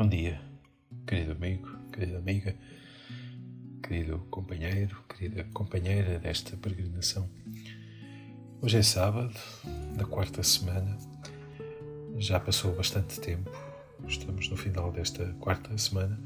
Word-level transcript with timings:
Bom 0.00 0.08
dia, 0.08 0.40
querido 1.06 1.32
amigo, 1.32 1.68
querida 1.92 2.16
amiga, 2.16 2.56
querido 3.86 4.18
companheiro, 4.30 4.96
querida 5.06 5.44
companheira 5.52 6.18
desta 6.18 6.56
peregrinação. 6.56 7.28
Hoje 8.62 8.78
é 8.78 8.82
sábado, 8.82 9.34
da 9.98 10.06
quarta 10.06 10.42
semana, 10.42 10.96
já 12.16 12.40
passou 12.40 12.74
bastante 12.74 13.20
tempo, 13.20 13.50
estamos 14.08 14.48
no 14.48 14.56
final 14.56 14.90
desta 14.90 15.34
quarta 15.34 15.76
semana, 15.76 16.18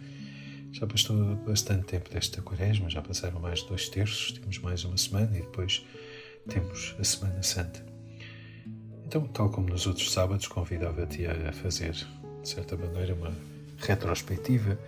já 0.71 0.87
passou 0.87 1.35
bastante 1.39 1.87
tempo 1.87 2.09
desta 2.11 2.41
quaresma, 2.43 2.89
já 2.89 3.03
passaram 3.03 3.41
mais 3.41 3.59
de 3.59 3.67
dois 3.71 3.89
terços, 3.89 4.39
temos 4.39 4.57
mais 4.61 4.85
uma 4.85 4.97
semana 4.97 5.37
e 5.37 5.41
depois 5.41 5.85
temos 6.49 6.95
a 6.97 7.03
Semana 7.03 7.43
Santa. 7.43 7.85
Então, 9.05 9.27
tal 9.27 9.51
como 9.51 9.69
nos 9.69 9.85
outros 9.85 10.13
sábados, 10.13 10.47
convidava-te 10.47 11.27
a 11.27 11.53
fazer, 11.53 11.91
de 12.41 12.49
certa 12.49 12.77
maneira, 12.77 13.17
uma 13.17 13.35
retrospectiva 13.87 14.79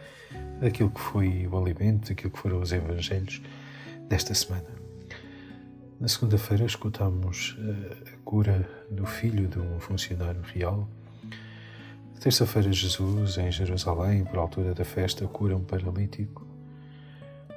daquilo 0.60 0.90
que 0.90 1.00
foi 1.00 1.46
o 1.46 1.56
alimento, 1.58 2.08
daquilo 2.08 2.30
que 2.30 2.38
foram 2.38 2.60
os 2.60 2.72
evangelhos 2.72 3.42
desta 4.08 4.34
semana. 4.34 4.76
Na 5.98 6.08
segunda-feira 6.08 6.64
escutámos 6.64 7.56
eh, 7.58 8.12
a 8.12 8.16
cura 8.24 8.68
do 8.90 9.06
filho 9.06 9.48
de 9.48 9.58
um 9.58 9.80
funcionário 9.80 10.42
real. 10.42 10.88
Na 12.12 12.20
terça-feira, 12.20 12.70
Jesus, 12.70 13.38
em 13.38 13.50
Jerusalém, 13.50 14.24
por 14.24 14.38
altura 14.38 14.74
da 14.74 14.84
festa, 14.84 15.26
cura 15.26 15.56
um 15.56 15.64
paralítico. 15.64 16.46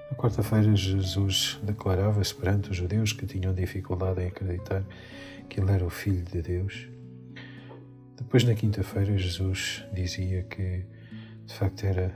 Na 0.10 0.16
quarta-feira, 0.16 0.74
Jesus 0.74 1.60
declarava-se 1.64 2.34
perante 2.34 2.72
os 2.72 2.78
judeus 2.78 3.12
que 3.12 3.26
tinham 3.26 3.54
dificuldade 3.54 4.22
em 4.22 4.28
acreditar 4.28 4.84
que 5.50 5.60
ele 5.60 5.72
era 5.72 5.86
o 5.86 5.90
Filho 5.90 6.24
de 6.24 6.42
Deus. 6.42 6.88
Depois, 8.18 8.46
na 8.46 8.56
quinta-feira, 8.56 9.18
Jesus 9.18 9.84
dizia 9.94 10.44
que 10.44 10.86
de 11.50 11.56
facto 11.56 11.84
era 11.84 12.14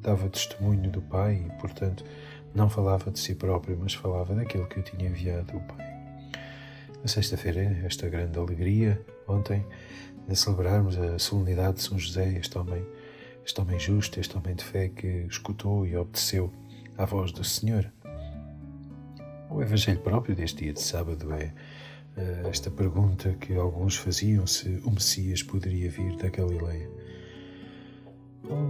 dava 0.00 0.28
testemunho 0.28 0.90
do 0.90 1.00
Pai 1.00 1.46
e, 1.46 1.60
portanto, 1.60 2.04
não 2.52 2.68
falava 2.68 3.12
de 3.12 3.18
si 3.20 3.36
próprio, 3.36 3.78
mas 3.80 3.94
falava 3.94 4.34
daquilo 4.34 4.66
que 4.66 4.78
eu 4.78 4.82
tinha 4.82 5.08
enviado 5.08 5.56
o 5.56 5.60
Pai. 5.60 5.86
Na 7.00 7.06
sexta-feira, 7.06 7.60
esta 7.86 8.08
grande 8.08 8.36
alegria, 8.36 9.00
ontem, 9.28 9.64
de 10.28 10.34
celebrarmos 10.34 10.98
a 10.98 11.16
solenidade 11.16 11.76
de 11.76 11.82
São 11.82 11.96
José, 11.96 12.36
este 12.36 12.58
homem, 12.58 12.84
este 13.46 13.60
homem 13.60 13.78
justo, 13.78 14.18
este 14.18 14.36
homem 14.36 14.56
de 14.56 14.64
fé 14.64 14.88
que 14.88 15.26
escutou 15.30 15.86
e 15.86 15.96
obedeceu 15.96 16.52
à 16.98 17.04
voz 17.04 17.30
do 17.30 17.44
Senhor. 17.44 17.88
O 19.48 19.62
Evangelho 19.62 20.00
próprio 20.00 20.34
deste 20.34 20.64
dia 20.64 20.72
de 20.72 20.82
sábado 20.82 21.32
é 21.32 21.52
uh, 22.16 22.48
esta 22.48 22.68
pergunta 22.68 23.32
que 23.34 23.54
alguns 23.54 23.94
faziam 23.94 24.44
se 24.44 24.80
o 24.84 24.90
Messias 24.90 25.40
poderia 25.40 25.88
vir 25.88 26.16
da 26.16 26.28
Galileia. 26.28 26.90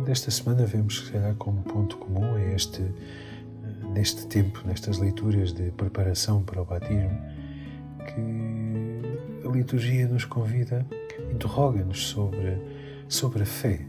Desta 0.05 0.31
semana 0.31 0.67
vemos, 0.67 0.99
se 0.99 1.13
calhar, 1.13 1.35
como 1.37 1.63
ponto 1.63 1.97
comum 1.97 2.37
é 2.37 2.55
este, 2.55 2.83
neste 3.95 4.27
tempo, 4.27 4.61
nestas 4.67 4.99
leituras 4.99 5.53
de 5.53 5.71
preparação 5.71 6.43
para 6.43 6.61
o 6.61 6.65
batismo, 6.65 7.19
que 8.07 9.47
a 9.49 9.51
liturgia 9.51 10.07
nos 10.07 10.25
convida, 10.25 10.87
interroga-nos 11.33 12.07
sobre, 12.09 12.59
sobre 13.09 13.45
a 13.45 13.47
fé. 13.47 13.81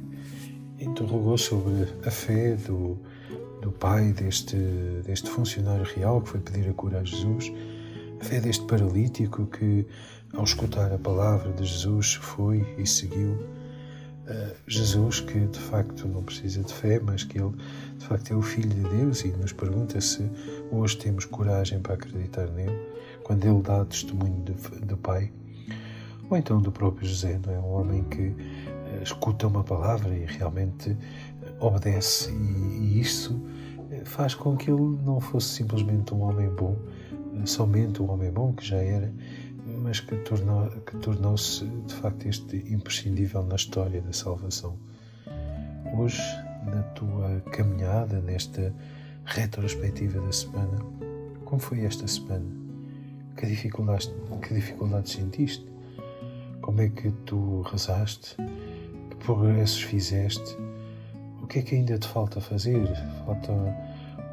Interrogou 0.80 1.38
sobre 1.38 1.88
a 2.06 2.12
fé 2.12 2.56
do, 2.56 2.98
do 3.62 3.72
pai 3.72 4.14
deste, 4.14 4.58
deste 5.06 5.30
funcionário 5.30 5.86
real 5.96 6.22
que 6.22 6.30
foi 6.30 6.40
pedir 6.40 6.70
a 6.70 6.74
cura 6.74 7.00
a 7.00 7.04
Jesus, 7.04 7.52
a 8.22 8.24
fé 8.24 8.40
deste 8.40 8.66
paralítico 8.66 9.46
que, 9.48 9.86
ao 10.34 10.46
escutar 10.46 10.94
a 10.94 10.98
palavra 10.98 11.52
de 11.52 11.66
Jesus, 11.66 12.16
foi 12.16 12.66
e 12.78 12.88
seguiu 12.88 13.38
Jesus, 14.68 15.20
que 15.20 15.40
de 15.48 15.60
facto 15.60 16.08
não 16.08 16.24
precisa 16.24 16.64
de 16.64 16.74
fé, 16.74 17.00
mas 17.00 17.24
que 17.24 17.38
ele 17.40 17.52
de 17.98 18.06
facto 18.06 18.32
é 18.32 18.36
o 18.36 18.42
Filho 18.42 18.70
de 18.70 18.90
Deus 18.98 19.24
e 19.24 19.30
nos 19.30 19.52
pergunta 19.52 20.00
se 20.00 20.30
hoje 20.72 20.98
temos 20.98 21.26
coragem 21.26 21.80
para 21.80 21.96
acreditar 21.96 22.48
nele, 22.48 22.78
quando 23.24 23.46
ele 23.46 23.62
dá 23.62 23.84
testemunho 23.86 24.44
do, 24.86 24.98
Pai. 24.98 25.32
Ou 26.30 26.38
então 26.38 26.62
do 26.62 26.72
próprio 26.72 27.08
José, 27.08 27.40
não 27.46 27.54
é? 27.54 27.60
Um 27.60 27.74
homem 27.74 28.04
que 28.06 28.28
uh, 28.28 29.04
escuta 29.04 29.48
uma 29.48 29.64
palavra 29.64 30.16
e 30.16 30.26
realmente 30.26 30.90
uh, 30.92 31.66
obedece, 31.66 32.32
e, 32.32 32.36
e 32.36 33.00
isso 33.00 33.42
faz 34.06 34.34
com 34.34 34.58
que 34.58 34.72
ele 34.72 34.98
não 35.06 35.20
fosse 35.20 35.50
simplesmente 35.50 36.14
um 36.14 36.22
homem 36.22 36.50
bom, 36.50 36.78
somente 37.46 38.02
um 38.02 38.10
homem 38.12 38.32
bom, 38.32 38.54
que 38.54 38.66
já 38.66 38.78
era, 38.78 39.12
mas 39.84 40.00
que 40.00 40.16
tornou, 40.16 40.70
que 40.70 40.96
tornou-se 40.98 41.66
de 41.66 41.94
facto 41.96 42.26
este 42.26 42.56
imprescindível 42.74 43.44
na 43.44 43.56
história 43.56 44.02
da 44.02 44.14
salvação. 44.14 44.78
Hoje, 45.98 46.22
na 46.66 46.82
tua 46.96 47.42
caminhada, 47.52 48.22
nesta 48.22 48.74
retrospectiva 49.26 50.22
da 50.22 50.32
semana, 50.32 50.80
como 51.44 51.60
foi 51.62 51.82
esta 51.82 52.08
semana? 52.08 52.46
Que 53.36 53.46
dificuldades, 53.46 54.10
que 54.42 54.54
dificuldades 54.54 55.12
sentiste? 55.12 55.68
Como 56.62 56.80
é 56.80 56.88
que 56.88 57.12
tu 57.26 57.62
rezaste? 57.64 58.38
Que 59.10 59.18
progressos 59.18 59.82
fizeste? 59.82 60.58
O 61.42 61.48
que 61.48 61.60
é 61.60 61.62
que 61.62 61.76
ainda 61.76 61.98
te 61.98 62.08
falta 62.08 62.40
fazer? 62.40 62.88
Falta 63.26 63.52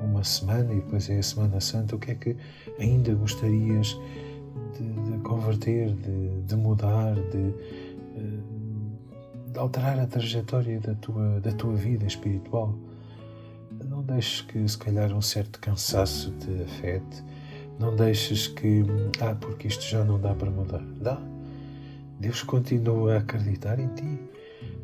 uma 0.01 0.23
semana 0.23 0.73
e 0.73 0.77
depois 0.77 1.11
é 1.11 1.19
a 1.19 1.23
Semana 1.23 1.61
Santa. 1.61 1.97
O 1.97 1.99
que 1.99 2.13
é 2.13 2.15
que 2.15 2.37
ainda 2.79 3.13
gostarias 3.15 3.99
de, 4.79 5.11
de 5.11 5.19
converter, 5.19 5.93
de, 5.95 6.43
de 6.43 6.57
mudar, 6.57 7.15
de, 7.15 7.53
de, 9.53 9.59
alterar 9.59 9.99
a 9.99 10.07
trajetória 10.07 10.81
da 10.81 10.95
tua, 10.95 11.41
da 11.41 11.53
tua 11.53 11.75
vida 11.75 12.07
espiritual. 12.07 12.75
Não 13.89 14.03
deixes 14.03 14.43
que, 14.43 14.67
se 14.69 14.79
calhar, 14.79 15.13
um 15.13 15.23
certo 15.23 15.59
cansaço 15.61 16.33
te 16.33 16.63
afete. 16.63 17.25
Não 17.79 17.97
deixes 17.97 18.47
que, 18.47 18.85
ah, 19.21 19.35
porque 19.35 19.69
isto 19.69 19.85
já 19.85 20.05
não 20.05 20.21
dá 20.21 20.35
para 20.35 20.51
mudar. 20.51 20.83
Dá. 21.01 21.21
Deus 22.19 22.43
continua 22.43 23.15
a 23.15 23.19
acreditar 23.19 23.79
em 23.79 23.89
ti. 23.89 24.19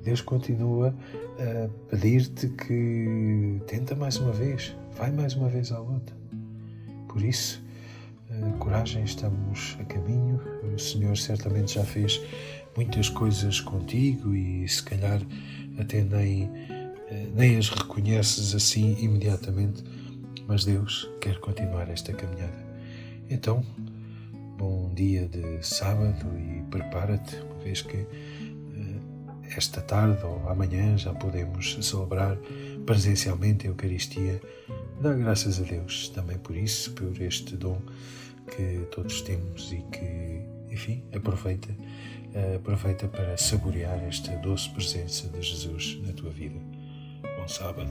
Deus 0.03 0.21
continua 0.21 0.94
a 1.38 1.69
pedir-te 1.91 2.49
que 2.49 3.60
tenta 3.66 3.94
mais 3.94 4.16
uma 4.16 4.32
vez, 4.32 4.75
vai 4.97 5.10
mais 5.10 5.34
uma 5.34 5.49
vez 5.49 5.71
à 5.72 5.78
luta. 5.78 6.15
Por 7.09 7.22
isso, 7.22 7.62
coragem, 8.58 9.04
estamos 9.04 9.76
a 9.80 9.84
caminho. 9.84 10.41
O 10.74 10.78
Senhor 10.78 11.16
certamente 11.16 11.74
já 11.74 11.84
fez 11.84 12.20
muitas 12.76 13.08
coisas 13.08 13.60
contigo 13.60 14.34
e 14.34 14.69
se 14.69 14.82
calhar 14.82 15.20
até 15.78 16.02
nem, 16.02 16.50
eh, 17.08 17.26
nem 17.34 17.56
as 17.56 17.69
reconheces 17.69 18.54
assim 18.54 18.96
imediatamente, 18.98 19.82
mas 20.46 20.64
Deus 20.64 21.10
quer 21.20 21.38
continuar 21.41 21.88
esta 21.88 22.12
caminhada. 22.12 22.66
Então, 23.28 23.64
bom 24.58 24.92
dia 24.94 25.26
de 25.26 25.64
sábado 25.66 26.26
e 26.38 26.62
prepara-te, 26.70 27.36
uma 27.36 27.58
vez 27.62 27.82
que 27.82 27.96
eh, 27.96 28.06
esta 29.56 29.80
tarde 29.80 30.25
ou 30.25 30.48
amanhã 30.48 30.96
já 30.96 31.12
podemos 31.14 31.78
celebrar 31.80 32.36
presencialmente 32.84 33.66
a 33.66 33.70
Eucaristia. 33.70 34.41
Dá 35.00 35.12
graças 35.12 35.60
a 35.60 35.62
Deus 35.62 36.08
também 36.08 36.38
por 36.38 36.56
isso, 36.56 36.92
por 36.92 37.20
este 37.20 37.56
dom 37.56 37.80
que 38.46 38.86
todos 38.90 39.20
temos 39.22 39.72
e 39.72 39.82
que, 39.92 40.42
enfim, 40.72 41.04
aproveita, 41.14 41.68
aproveita 42.54 43.06
para 43.08 43.36
saborear 43.36 43.98
esta 44.04 44.34
doce 44.36 44.70
presença 44.70 45.28
de 45.28 45.42
Jesus 45.42 45.98
na 46.02 46.12
tua 46.12 46.30
vida. 46.30 46.58
Bom 47.38 47.46
sábado. 47.46 47.90